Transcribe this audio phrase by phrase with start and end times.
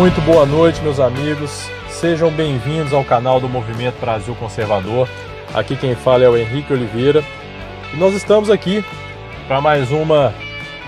[0.00, 1.68] Muito boa noite, meus amigos.
[1.90, 5.06] Sejam bem-vindos ao canal do Movimento Brasil Conservador.
[5.52, 7.22] Aqui quem fala é o Henrique Oliveira.
[7.92, 8.82] E nós estamos aqui
[9.46, 10.32] para mais uma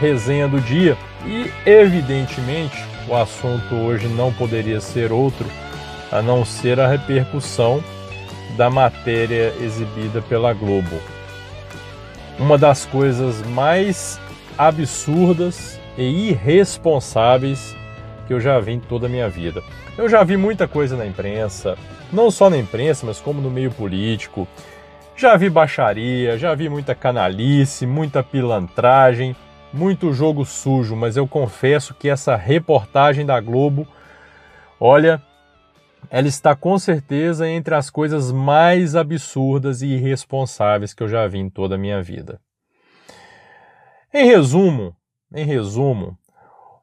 [0.01, 0.97] resenha do dia.
[1.27, 2.75] E, evidentemente,
[3.07, 5.45] o assunto hoje não poderia ser outro
[6.11, 7.85] a não ser a repercussão
[8.57, 10.99] da matéria exibida pela Globo.
[12.39, 14.19] Uma das coisas mais
[14.57, 17.77] absurdas e irresponsáveis
[18.33, 19.63] que eu já vi em toda a minha vida.
[19.99, 21.77] Eu já vi muita coisa na imprensa,
[22.11, 24.49] não só na imprensa, mas como no meio político.
[25.15, 29.37] Já vi baixaria, já vi muita canalice, muita pilantragem,
[29.71, 33.87] muito jogo sujo, mas eu confesso que essa reportagem da Globo,
[34.81, 35.23] olha,
[36.09, 41.39] ela está com certeza entre as coisas mais absurdas e irresponsáveis que eu já vi
[41.39, 42.41] em toda a minha vida.
[44.11, 44.97] Em resumo,
[45.35, 46.17] em resumo,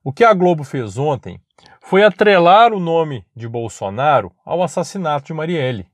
[0.03, 1.41] o que a Globo fez ontem
[1.89, 5.89] foi atrelar o nome de Bolsonaro ao assassinato de Marielle,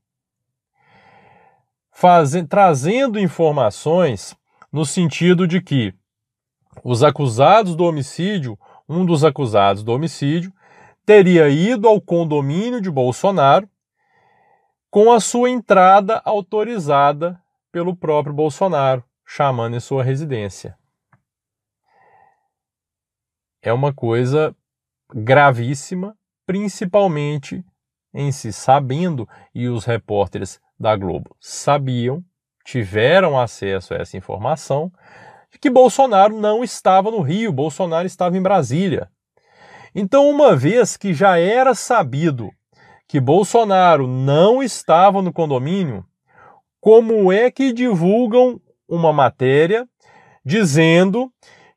[2.49, 4.35] trazendo informações
[4.73, 5.93] no sentido de que
[6.83, 10.51] os acusados do homicídio, um dos acusados do homicídio,
[11.05, 13.65] teria ido ao condomínio de Bolsonaro
[14.91, 20.77] com a sua entrada autorizada pelo próprio Bolsonaro, chamando em sua residência.
[23.61, 24.53] É uma coisa
[25.15, 26.13] gravíssima,
[26.45, 27.63] principalmente
[28.13, 32.21] em se sabendo, e os repórteres da Globo sabiam,
[32.65, 34.91] tiveram acesso a essa informação,
[35.61, 39.09] que Bolsonaro não estava no Rio, Bolsonaro estava em Brasília.
[39.93, 42.51] Então, uma vez que já era sabido
[43.07, 46.05] que Bolsonaro não estava no condomínio,
[46.81, 49.87] como é que divulgam uma matéria
[50.43, 51.31] dizendo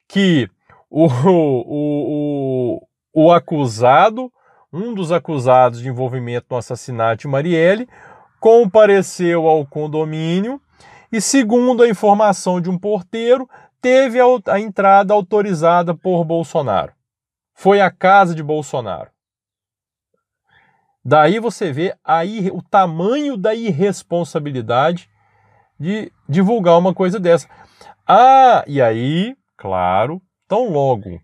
[0.08, 0.48] que
[0.90, 4.32] o, o, o, o acusado,
[4.72, 7.88] um dos acusados de envolvimento no assassinato de Marielle,
[8.40, 10.60] compareceu ao condomínio
[11.10, 13.48] e, segundo a informação de um porteiro,
[13.80, 16.92] teve a, a entrada autorizada por Bolsonaro.
[17.54, 19.10] Foi a casa de Bolsonaro.
[21.04, 25.08] Daí você vê aí o tamanho da irresponsabilidade
[25.80, 27.48] de divulgar uma coisa dessa.
[28.06, 31.20] Ah, e aí, claro, tão logo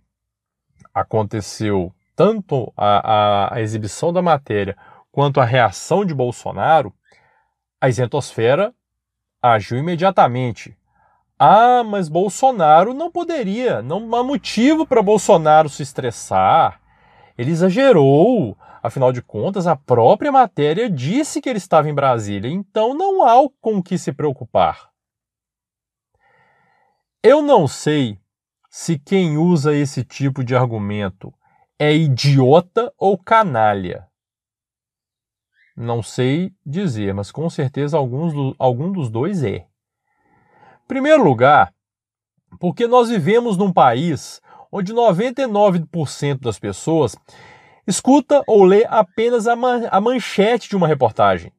[0.94, 4.76] aconteceu tanto a, a, a exibição da matéria
[5.10, 6.92] quanto a reação de Bolsonaro,
[7.80, 8.72] a isentosfera
[9.42, 10.76] agiu imediatamente.
[11.38, 16.80] Ah, mas Bolsonaro não poderia, não há motivo para Bolsonaro se estressar.
[17.36, 18.56] Ele exagerou.
[18.82, 23.48] Afinal de contas, a própria matéria disse que ele estava em Brasília, então não há
[23.60, 24.90] com o que se preocupar.
[27.22, 28.18] Eu não sei
[28.76, 31.32] se quem usa esse tipo de argumento
[31.78, 34.08] é idiota ou canalha.
[35.76, 39.68] Não sei dizer, mas com certeza alguns do, algum dos dois é.
[40.88, 41.72] Primeiro lugar,
[42.58, 44.42] porque nós vivemos num país
[44.72, 47.14] onde 99% das pessoas
[47.86, 51.52] escuta ou lê apenas a, man a manchete de uma reportagem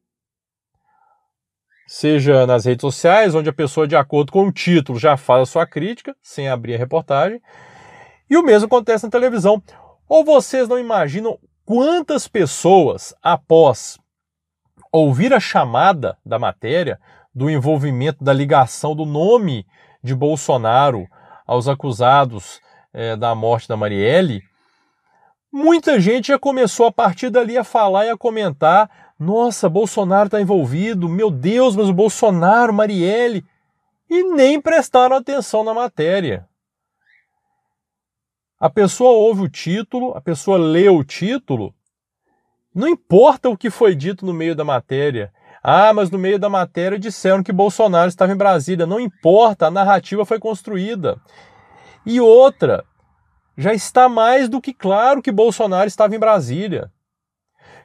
[1.86, 5.46] seja nas redes sociais, onde a pessoa, de acordo com o título, já faz a
[5.46, 7.40] sua crítica, sem abrir a reportagem,
[8.28, 9.62] e o mesmo acontece na televisão.
[10.08, 13.98] Ou vocês não imaginam quantas pessoas, após
[14.92, 16.98] ouvir a chamada da matéria,
[17.34, 19.66] do envolvimento, da ligação do nome
[20.02, 21.06] de Bolsonaro
[21.46, 22.60] aos acusados
[22.92, 24.42] é, da morte da Marielle,
[25.52, 30.40] muita gente já começou a partir dali a falar e a comentar nossa, Bolsonaro está
[30.40, 33.44] envolvido, meu Deus, mas o Bolsonaro, Marielle.
[34.08, 36.48] E nem prestaram atenção na matéria.
[38.58, 41.74] A pessoa ouve o título, a pessoa lê o título,
[42.76, 45.32] não importa o que foi dito no meio da matéria.
[45.62, 48.84] Ah, mas no meio da matéria disseram que Bolsonaro estava em Brasília.
[48.84, 51.18] Não importa, a narrativa foi construída.
[52.04, 52.84] E outra,
[53.56, 56.92] já está mais do que claro que Bolsonaro estava em Brasília.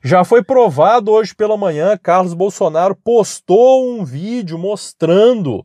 [0.04, 5.64] Já foi provado hoje pela manhã, Carlos Bolsonaro postou um vídeo mostrando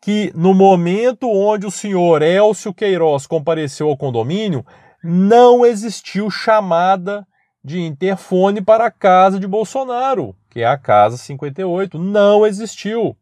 [0.00, 4.66] que no momento onde o senhor Elcio Queiroz compareceu ao condomínio,
[5.02, 7.24] não existiu chamada
[7.62, 12.00] de interfone para a casa de Bolsonaro, que é a casa 58.
[12.00, 13.16] Não existiu.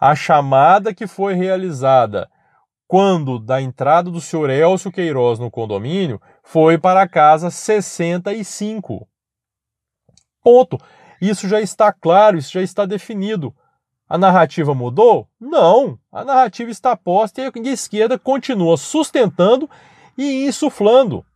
[0.00, 2.28] A chamada que foi realizada
[2.88, 9.06] quando da entrada do senhor Elcio Queiroz no condomínio foi para a casa 65.
[10.46, 10.78] Ponto.
[11.20, 13.52] Isso já está claro, isso já está definido.
[14.08, 15.28] A narrativa mudou?
[15.40, 15.98] Não.
[16.12, 19.68] A narrativa está posta e a esquerda continua sustentando
[20.16, 21.26] e insuflando.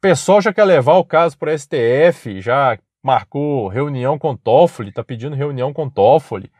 [0.00, 5.02] pessoal já quer levar o caso para o STF, já marcou reunião com Toffoli, está
[5.02, 6.52] pedindo reunião com Toffoli.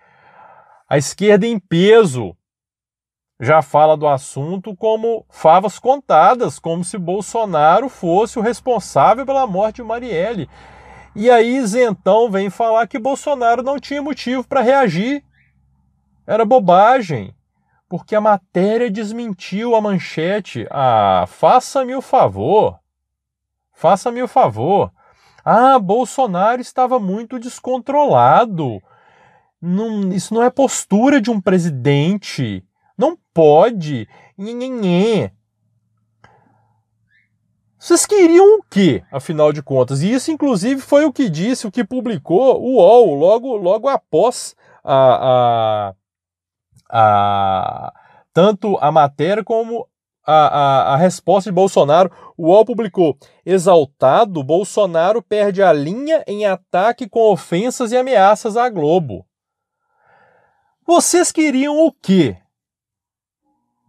[0.89, 2.37] A esquerda em peso
[3.41, 9.77] já fala do assunto como favas contadas, como se Bolsonaro fosse o responsável pela morte
[9.77, 10.51] de Marielle.
[11.15, 15.23] E aí Zentão vem falar que Bolsonaro não tinha motivo para reagir.
[16.27, 17.35] Era bobagem,
[17.89, 20.67] porque a matéria desmentiu a manchete.
[20.71, 22.79] Ah, faça-me o favor.
[23.75, 24.91] Faça-me o favor.
[25.45, 28.81] Ah, Bolsonaro estava muito descontrolado.
[29.61, 32.65] Não, isso não é postura de um presidente.
[32.97, 34.09] Não pode.
[34.39, 35.31] Nhenhenhê.
[37.83, 40.03] Vocês queriam o quê, afinal de contas?
[40.03, 44.55] E isso, inclusive, foi o que disse, o que publicou o UOL logo, logo após
[44.85, 45.95] a, a,
[46.89, 47.93] a
[48.33, 49.89] tanto a matéria como
[50.25, 52.09] a, a, a, resposta de Bolsonaro.
[52.37, 58.69] O UOL publicou: exaltado, Bolsonaro perde a linha em ataque com ofensas e ameaças à
[58.69, 59.27] Globo.
[60.87, 62.37] Vocês queriam o quê?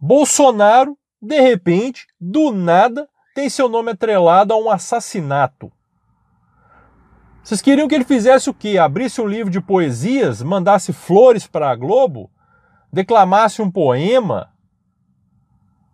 [0.00, 5.70] Bolsonaro, de repente, do nada, tem seu nome atrelado a um assassinato.
[7.42, 8.78] Vocês queriam que ele fizesse o quê?
[8.78, 12.30] Abrisse um livro de poesias, mandasse flores para a Globo,
[12.90, 14.50] declamasse um poema,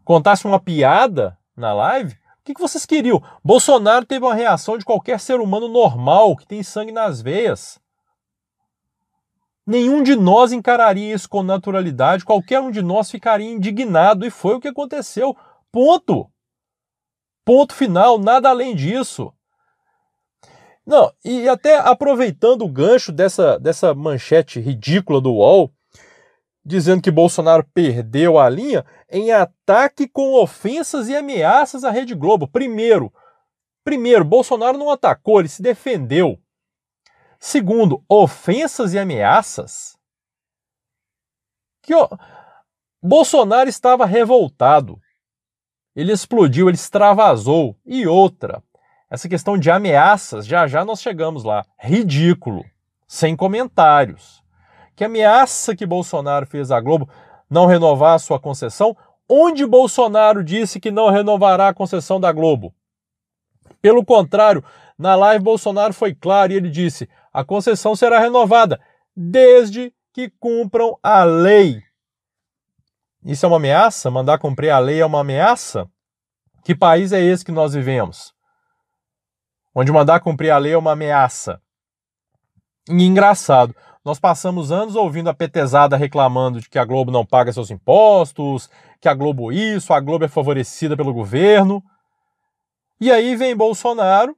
[0.04, 2.12] contasse uma piada na live?
[2.12, 3.22] O que vocês queriam?
[3.42, 7.80] Bolsonaro teve uma reação de qualquer ser humano normal que tem sangue nas veias.
[9.66, 14.56] Nenhum de nós encararia isso com naturalidade, qualquer um de nós ficaria indignado, e foi
[14.56, 15.36] o que aconteceu.
[15.70, 16.28] Ponto.
[17.50, 19.34] Ponto final, nada além disso.
[20.86, 25.68] Não, e até aproveitando o gancho dessa, dessa manchete ridícula do UOL,
[26.64, 32.46] dizendo que Bolsonaro perdeu a linha em ataque com ofensas e ameaças à Rede Globo.
[32.46, 33.12] Primeiro,
[33.82, 36.38] primeiro, Bolsonaro não atacou, ele se defendeu.
[37.40, 39.98] Segundo, ofensas e ameaças.
[41.82, 42.08] Que ó,
[43.02, 45.00] Bolsonaro estava revoltado.
[45.94, 47.76] Ele explodiu, ele extravasou.
[47.84, 48.62] E outra,
[49.10, 51.64] essa questão de ameaças, já já nós chegamos lá.
[51.78, 52.64] Ridículo,
[53.06, 54.42] sem comentários.
[54.94, 57.08] Que ameaça que Bolsonaro fez à Globo
[57.48, 58.96] não renovar a sua concessão?
[59.28, 62.74] Onde Bolsonaro disse que não renovará a concessão da Globo?
[63.80, 64.62] Pelo contrário,
[64.98, 68.80] na live Bolsonaro foi claro e ele disse: a concessão será renovada
[69.16, 71.82] desde que cumpram a lei.
[73.24, 74.10] Isso é uma ameaça?
[74.10, 75.86] Mandar cumprir a lei é uma ameaça?
[76.64, 78.32] Que país é esse que nós vivemos?
[79.74, 81.60] Onde mandar cumprir a lei é uma ameaça.
[82.88, 83.74] E engraçado,
[84.04, 88.70] nós passamos anos ouvindo a petezada reclamando de que a Globo não paga seus impostos,
[89.00, 91.82] que a Globo isso, a Globo é favorecida pelo governo.
[93.00, 94.34] E aí vem Bolsonaro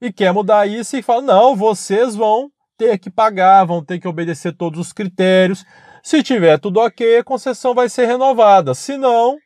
[0.00, 4.08] e quer mudar isso e fala: não, vocês vão ter que pagar, vão ter que
[4.08, 5.64] obedecer todos os critérios.
[6.06, 8.74] Se tiver tudo ok, a concessão vai ser renovada.
[8.74, 9.38] Se não,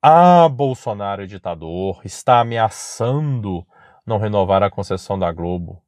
[0.00, 3.66] ah, Bolsonaro ditador, está ameaçando
[4.06, 5.82] não renovar a concessão da Globo.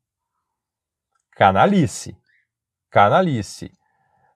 [1.36, 2.16] Canalice.
[2.90, 3.70] Canalice.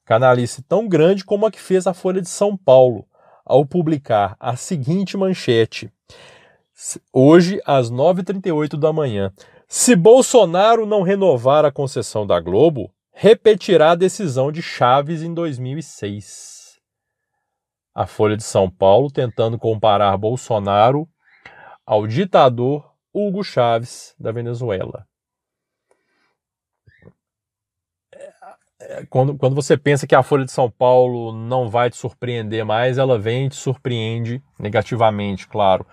[0.04, 3.04] Canalice tão grande como a que fez a Folha de São Paulo
[3.45, 5.93] ao publicar a seguinte manchete.
[7.12, 9.33] Hoje, às 9h38 da manhã.
[9.66, 16.80] Se Bolsonaro não renovar a concessão da Globo, repetirá a decisão de Chaves em 2006.
[17.94, 21.09] A Folha de São Paulo tentando comparar Bolsonaro
[21.87, 25.06] ao ditador Hugo Chaves da Venezuela.
[29.09, 32.99] Quando, quando você pensa que a Folha de São Paulo não vai te surpreender mais,
[32.99, 35.87] ela vem e te surpreende negativamente, claro.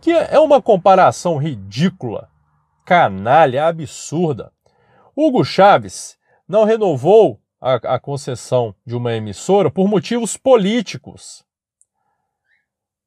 [0.00, 2.30] Que é uma comparação ridícula,
[2.84, 4.52] canalha, absurda.
[5.14, 6.16] Hugo Chaves
[6.48, 11.44] não renovou a, a concessão de uma emissora por motivos políticos.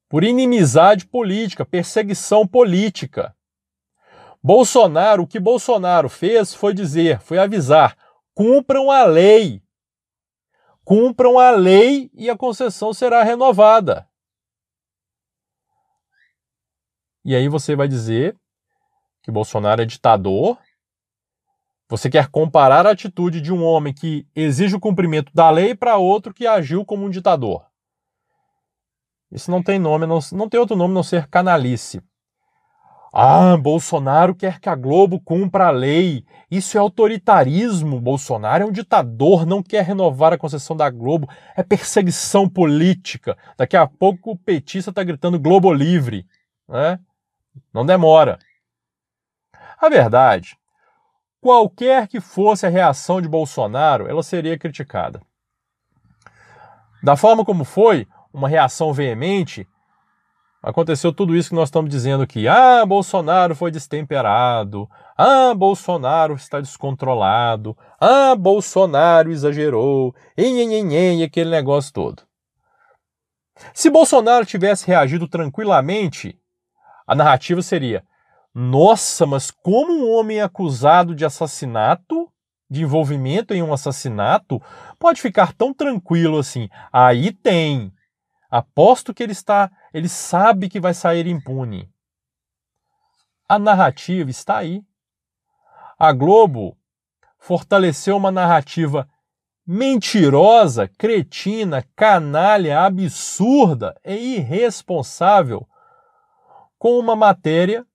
[0.10, 3.36] Por inimizade política, perseguição política.
[4.42, 7.96] Bolsonaro, o que Bolsonaro fez foi dizer, foi avisar:
[8.34, 9.62] cumpram a lei.
[10.84, 14.10] Cumpram a lei e a concessão será renovada.
[17.24, 18.36] E aí você vai dizer
[19.22, 20.58] que Bolsonaro é ditador,
[21.90, 25.98] você quer comparar a atitude de um homem que exige o cumprimento da lei para
[25.98, 27.66] outro que agiu como um ditador.
[29.32, 32.02] Isso não tem nome, não, não tem outro nome não ser canalice.
[33.12, 36.24] Ah, Bolsonaro quer que a Globo cumpra a lei.
[36.50, 38.00] Isso é autoritarismo.
[38.00, 41.28] Bolsonaro é um ditador, não quer renovar a concessão da Globo.
[41.56, 43.36] É perseguição política.
[43.58, 46.28] Daqui a pouco o petista está gritando Globo livre.
[46.68, 47.00] Né?
[47.74, 48.38] Não demora.
[49.82, 50.56] A verdade,
[51.42, 55.22] qualquer que fosse a reação de Bolsonaro, ela seria criticada.
[57.02, 59.68] Da forma como foi, uma reação veemente,
[60.62, 62.48] aconteceu tudo isso que nós estamos dizendo aqui.
[62.48, 64.90] Ah, Bolsonaro foi destemperado.
[65.18, 67.78] Ah, Bolsonaro está descontrolado.
[68.00, 70.14] Ah, Bolsonaro exagerou.
[70.38, 72.24] E aquele negócio todo.
[73.74, 76.40] Se Bolsonaro tivesse reagido tranquilamente,
[77.08, 78.04] a narrativa seria:
[78.54, 82.32] nossa, mas como um homem acusado de assassinato,
[82.70, 84.62] de envolvimento em um assassinato,
[84.98, 86.70] pode ficar tão tranquilo assim?
[86.92, 87.94] Aí tem.
[88.50, 91.90] Aposto que ele está, ele sabe que vai sair impune.
[93.48, 94.82] A narrativa está aí.
[95.98, 96.78] A Globo
[97.38, 99.08] fortaleceu uma narrativa
[99.66, 105.68] mentirosa, cretina, canalha, absurda e irresponsável
[106.78, 107.86] com uma matéria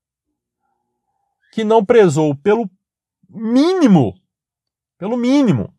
[1.55, 2.69] que não prezou pelo
[3.31, 4.13] mínimo,
[4.99, 5.73] pelo mínimo.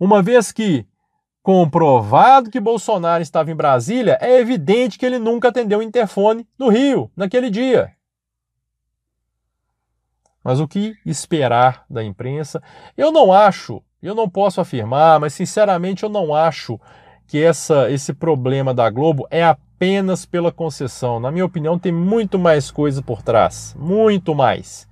[0.00, 0.84] Uma vez que
[1.44, 6.68] comprovado que Bolsonaro estava em Brasília, é evidente que ele nunca atendeu o interfone no
[6.68, 7.94] Rio naquele dia.
[10.42, 12.60] Mas o que esperar da imprensa?
[12.96, 16.80] Eu não acho eu não posso afirmar, mas sinceramente eu não acho
[17.28, 21.20] que essa, esse problema da Globo é apenas pela concessão.
[21.20, 23.76] Na minha opinião, tem muito mais coisa por trás.
[23.78, 24.88] Muito mais.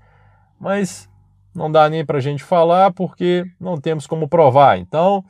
[0.60, 1.08] Mas
[1.54, 4.78] não dá nem para a gente falar porque não temos como provar.
[4.78, 5.24] Então,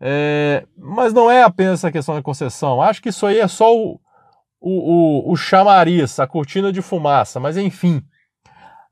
[0.00, 2.80] é, mas não é apenas essa questão da concessão.
[2.80, 4.00] Acho que isso aí é só o,
[4.58, 7.38] o, o, o chamariz, a cortina de fumaça.
[7.38, 8.02] Mas enfim,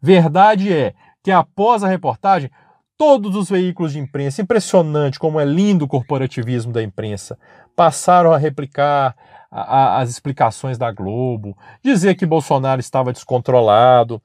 [0.01, 0.93] verdade é
[1.25, 2.51] que após a reportagem,
[2.99, 7.39] todos os veículos de imprensa, impressionante como é lindo o corporativismo da imprensa,
[7.75, 9.15] passaram a replicar
[9.51, 14.21] a, a, as explicações da Globo, dizer que Bolsonaro estava descontrolado.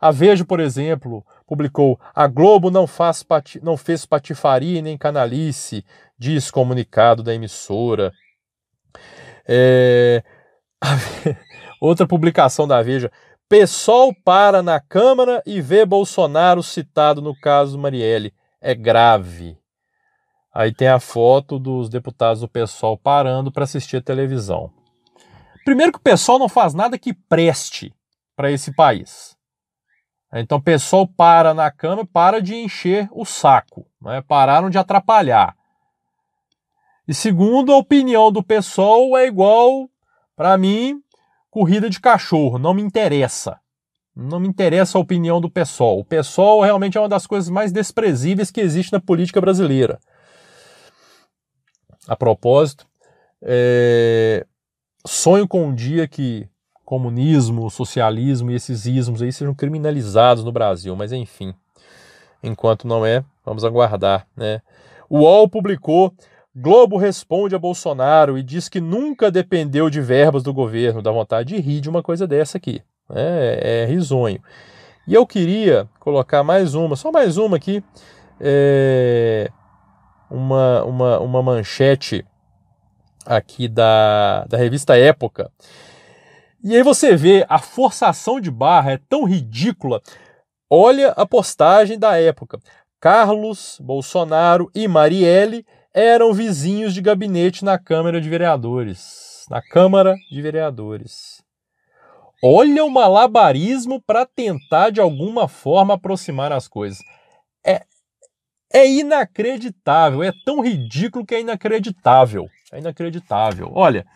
[0.00, 5.84] A Veja, por exemplo, publicou: a Globo não, faz pati, não fez patifaria nem canalice,
[6.18, 8.12] diz comunicado da emissora.
[9.46, 10.22] É...
[11.80, 13.10] Outra publicação da Veja:
[13.52, 18.32] PSOL para na Câmara e vê Bolsonaro citado no caso Marielle.
[18.58, 19.58] É grave.
[20.54, 24.72] Aí tem a foto dos deputados do PSOL parando para assistir a televisão.
[25.66, 27.94] Primeiro que o PSOL não faz nada que preste
[28.34, 29.36] para esse país.
[30.32, 34.22] Então o PSOL para na Câmara, para de encher o saco, né?
[34.26, 35.54] pararam de atrapalhar.
[37.06, 39.90] E segundo, a opinião do PSOL é igual,
[40.34, 41.02] para mim,
[41.52, 43.60] corrida de cachorro, não me interessa.
[44.16, 46.00] Não me interessa a opinião do PSOL.
[46.00, 50.00] O PSOL realmente é uma das coisas mais desprezíveis que existe na política brasileira.
[52.08, 52.86] A propósito,
[53.42, 54.46] é...
[55.06, 56.48] sonho com um dia que
[56.86, 61.54] comunismo, socialismo e esses ismos aí sejam criminalizados no Brasil, mas enfim,
[62.42, 64.60] enquanto não é, vamos aguardar, né?
[65.08, 66.14] O UOL publicou
[66.54, 71.00] Globo responde a Bolsonaro e diz que nunca dependeu de verbas do governo.
[71.00, 72.82] Dá vontade de rir de uma coisa dessa aqui.
[73.10, 74.40] É, é risonho.
[75.08, 77.82] E eu queria colocar mais uma, só mais uma aqui.
[78.38, 79.50] É,
[80.30, 82.24] uma, uma, uma manchete
[83.24, 85.50] aqui da, da revista Época.
[86.62, 90.00] E aí você vê a forçação de barra é tão ridícula.
[90.70, 92.58] Olha a postagem da época.
[93.00, 99.44] Carlos Bolsonaro e Marielle eram vizinhos de gabinete na Câmara de Vereadores.
[99.50, 101.42] Na Câmara de Vereadores.
[102.42, 106.98] Olha o malabarismo para tentar de alguma forma aproximar as coisas.
[107.64, 107.82] É,
[108.72, 112.48] é inacreditável, é tão ridículo que é inacreditável.
[112.72, 113.70] É inacreditável.
[113.74, 114.06] Olha,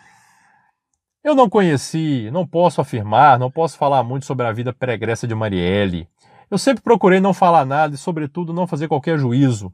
[1.22, 5.34] eu não conheci, não posso afirmar, não posso falar muito sobre a vida pregressa de
[5.34, 6.08] Marielle.
[6.50, 9.72] Eu sempre procurei não falar nada e, sobretudo, não fazer qualquer juízo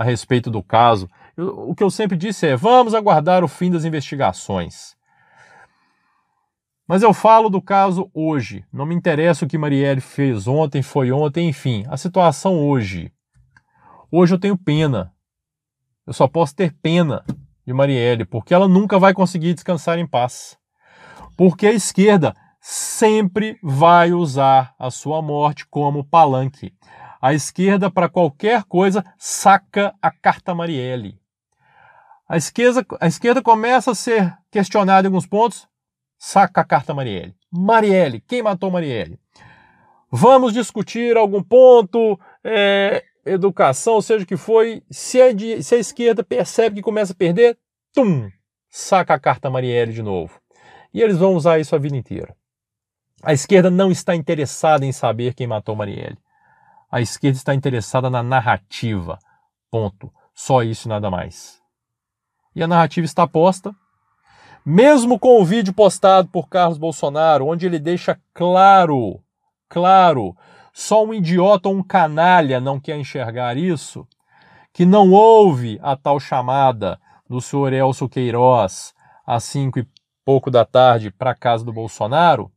[0.00, 1.10] a respeito do caso.
[1.36, 4.96] Eu, o que eu sempre disse é: vamos aguardar o fim das investigações.
[6.88, 8.64] Mas eu falo do caso hoje.
[8.72, 13.12] Não me interessa o que Marielle fez ontem, foi ontem, enfim, a situação hoje.
[14.10, 15.12] Hoje eu tenho pena.
[16.06, 17.22] Eu só posso ter pena
[17.66, 20.56] de Marielle, porque ela nunca vai conseguir descansar em paz.
[21.36, 26.72] Porque a esquerda sempre vai usar a sua morte como palanque.
[27.20, 31.20] A esquerda, para qualquer coisa, saca a carta Marielle.
[32.26, 35.68] A esquerda, a esquerda começa a ser questionada em alguns pontos,
[36.18, 37.34] saca a carta Marielle.
[37.52, 39.18] Marielle, quem matou Marielle?
[40.10, 44.82] Vamos discutir algum ponto, é, educação, seja o que foi.
[44.90, 45.26] Se a,
[45.62, 47.58] se a esquerda percebe que começa a perder,
[47.92, 48.30] tum,
[48.68, 50.40] saca a carta Marielle de novo.
[50.94, 52.34] E eles vão usar isso a vida inteira.
[53.22, 56.16] A esquerda não está interessada em saber quem matou Marielle.
[56.90, 59.18] A esquerda está interessada na narrativa.
[59.70, 60.12] Ponto.
[60.34, 61.60] Só isso e nada mais.
[62.54, 63.74] E a narrativa está posta.
[64.64, 69.22] Mesmo com o vídeo postado por Carlos Bolsonaro, onde ele deixa claro,
[69.68, 70.36] claro,
[70.72, 74.06] só um idiota ou um canalha não quer enxergar isso,
[74.72, 78.92] que não houve a tal chamada do senhor Elcio Queiroz
[79.26, 79.88] às cinco e
[80.24, 82.52] pouco da tarde para a casa do Bolsonaro,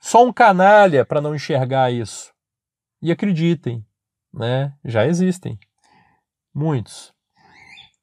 [0.00, 2.32] só um canalha para não enxergar isso.
[3.00, 3.84] E acreditem,
[4.32, 4.72] né?
[4.84, 5.58] Já existem
[6.54, 7.12] muitos.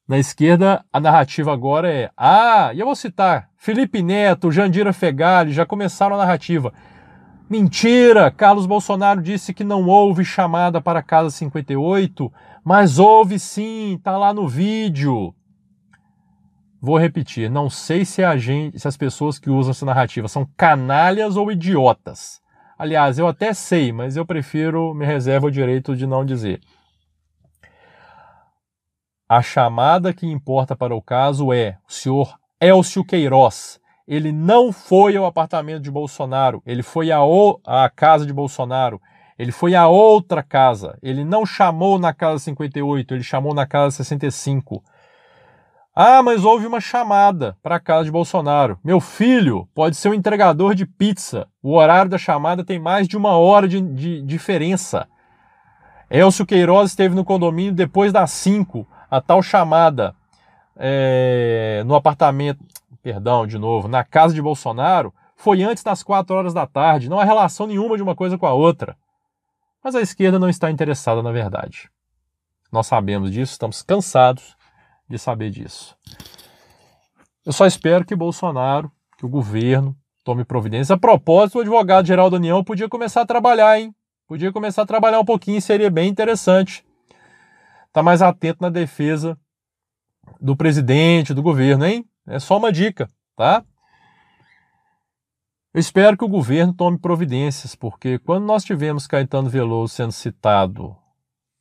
[0.08, 5.52] Na esquerda, a narrativa agora é: ah, e eu vou citar Felipe Neto, Jandira Fegali,
[5.52, 6.72] já começaram a narrativa.
[7.48, 8.30] Mentira!
[8.30, 12.32] Carlos Bolsonaro disse que não houve chamada para a Casa 58,
[12.64, 15.34] mas houve sim, tá lá no vídeo.
[16.80, 20.48] Vou repetir, não sei se, a gente, se as pessoas que usam essa narrativa são
[20.56, 22.40] canalhas ou idiotas.
[22.78, 26.60] Aliás, eu até sei, mas eu prefiro, me reservo o direito de não dizer.
[29.26, 33.80] A chamada que importa para o caso é o senhor Elcio Queiroz.
[34.06, 37.18] Ele não foi ao apartamento de Bolsonaro, ele foi à,
[37.64, 39.00] à casa de Bolsonaro,
[39.38, 40.98] ele foi a outra casa.
[41.02, 44.82] Ele não chamou na casa 58, ele chamou na casa 65.
[45.98, 48.78] Ah, mas houve uma chamada para a casa de Bolsonaro.
[48.84, 51.48] Meu filho pode ser um entregador de pizza.
[51.62, 55.08] O horário da chamada tem mais de uma hora de, de diferença.
[56.10, 58.86] Elcio Queiroz esteve no condomínio depois das 5.
[59.10, 60.14] A tal chamada
[60.76, 62.62] é, no apartamento,
[63.02, 67.08] perdão, de novo, na casa de Bolsonaro, foi antes das 4 horas da tarde.
[67.08, 68.98] Não há relação nenhuma de uma coisa com a outra.
[69.82, 71.88] Mas a esquerda não está interessada na verdade.
[72.70, 74.55] Nós sabemos disso, estamos cansados
[75.08, 75.96] de saber disso.
[77.44, 80.94] Eu só espero que Bolsonaro, que o governo tome providência.
[80.94, 83.94] A propósito, o advogado-geral da União podia começar a trabalhar, hein?
[84.26, 86.84] Podia começar a trabalhar um pouquinho, seria bem interessante.
[87.92, 89.38] Tá mais atento na defesa
[90.40, 92.04] do presidente, do governo, hein?
[92.26, 93.64] É só uma dica, tá?
[95.72, 100.96] Eu espero que o governo tome providências, porque quando nós tivemos Caetano Veloso sendo citado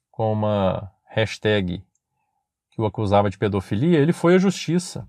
[0.10, 1.84] com uma hashtag
[2.76, 5.08] que o acusava de pedofilia, ele foi à justiça.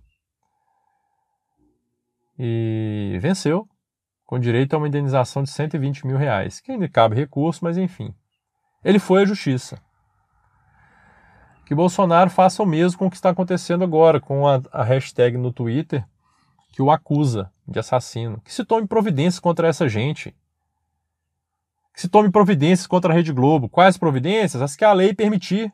[2.38, 3.68] E venceu,
[4.24, 8.14] com direito a uma indenização de 120 mil reais, que ainda cabe recurso, mas enfim.
[8.84, 9.82] Ele foi à justiça.
[11.64, 15.36] Que Bolsonaro faça o mesmo com o que está acontecendo agora, com a, a hashtag
[15.36, 16.06] no Twitter
[16.70, 18.40] que o acusa de assassino.
[18.42, 20.36] Que se tome providências contra essa gente.
[21.92, 23.68] Que se tome providências contra a Rede Globo.
[23.68, 24.62] Quais providências?
[24.62, 25.72] As que a lei permitir.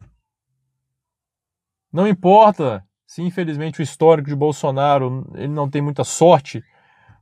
[1.92, 6.64] Não importa se, infelizmente, o histórico de Bolsonaro ele não tem muita sorte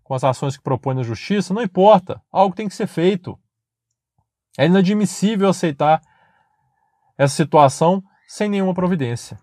[0.04, 2.22] com as ações que propõe na justiça, não importa.
[2.30, 3.38] Algo tem que ser feito.
[4.56, 6.00] É inadmissível aceitar
[7.18, 9.38] essa situação sem nenhuma providência.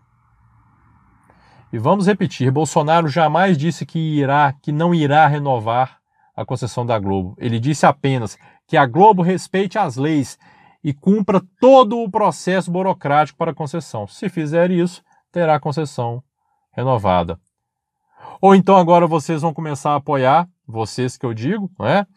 [1.71, 5.99] E vamos repetir, Bolsonaro jamais disse que irá, que não irá renovar
[6.33, 7.35] a concessão da Globo.
[7.37, 10.39] Ele disse apenas que a Globo respeite as leis
[10.81, 14.07] e cumpra todo o processo burocrático para a concessão.
[14.07, 15.03] Se fizer isso,
[15.38, 16.23] terá a concessão
[16.71, 17.39] renovada.
[18.41, 22.08] Ou então agora vocês vão começar a apoiar, vocês que eu digo, né?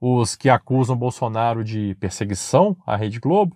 [0.00, 3.54] os que acusam Bolsonaro de perseguição à Rede Globo,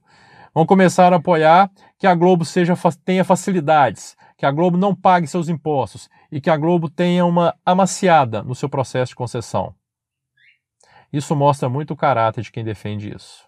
[0.55, 2.75] vão começar a apoiar que a Globo seja,
[3.07, 7.55] tenha facilidades, que a Globo não pague seus impostos e que a Globo tenha uma
[7.65, 9.75] amaciada no seu processo de concessão.
[11.11, 13.47] Isso mostra muito o caráter de quem defende isso.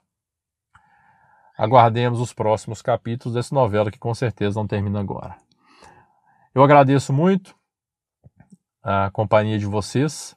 [1.59, 5.37] Aguardemos os próximos capítulos dessa novela que com certeza não termina agora.
[6.55, 7.55] Eu agradeço muito
[8.83, 10.37] a companhia de vocês.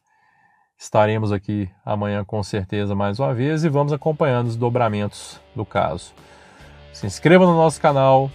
[0.78, 6.13] Estaremos aqui amanhã com certeza mais uma vez e vamos acompanhando os dobramentos do caso.
[6.91, 8.30] Se inscreva no nosso canal,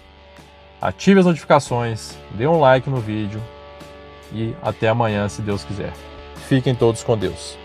[0.81, 3.43] ative as notificações, dê um like no vídeo
[4.33, 5.93] e até amanhã, se Deus quiser.
[6.49, 7.59] Fiquem todos com Deus.